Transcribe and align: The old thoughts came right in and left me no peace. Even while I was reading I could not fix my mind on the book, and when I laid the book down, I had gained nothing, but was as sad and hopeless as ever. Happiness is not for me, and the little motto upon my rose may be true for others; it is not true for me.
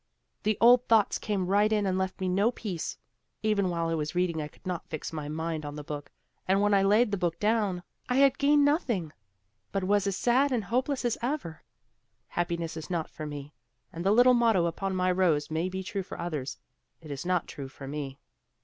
The 0.41 0.57
old 0.59 0.87
thoughts 0.87 1.19
came 1.19 1.45
right 1.45 1.71
in 1.71 1.85
and 1.85 1.95
left 1.95 2.19
me 2.19 2.27
no 2.27 2.49
peace. 2.49 2.97
Even 3.43 3.69
while 3.69 3.87
I 3.87 3.93
was 3.93 4.15
reading 4.15 4.41
I 4.41 4.47
could 4.47 4.65
not 4.65 4.89
fix 4.89 5.13
my 5.13 5.29
mind 5.29 5.63
on 5.63 5.75
the 5.75 5.83
book, 5.83 6.11
and 6.47 6.59
when 6.59 6.73
I 6.73 6.81
laid 6.81 7.11
the 7.11 7.19
book 7.19 7.39
down, 7.39 7.83
I 8.09 8.15
had 8.15 8.39
gained 8.39 8.65
nothing, 8.65 9.13
but 9.71 9.83
was 9.83 10.07
as 10.07 10.15
sad 10.15 10.51
and 10.51 10.63
hopeless 10.63 11.05
as 11.05 11.19
ever. 11.21 11.61
Happiness 12.29 12.75
is 12.75 12.89
not 12.89 13.11
for 13.11 13.27
me, 13.27 13.53
and 13.93 14.03
the 14.03 14.09
little 14.11 14.33
motto 14.33 14.65
upon 14.65 14.95
my 14.95 15.11
rose 15.11 15.51
may 15.51 15.69
be 15.69 15.83
true 15.83 16.01
for 16.01 16.19
others; 16.19 16.57
it 16.99 17.11
is 17.11 17.23
not 17.23 17.47
true 17.47 17.67
for 17.67 17.87
me. 17.87 18.17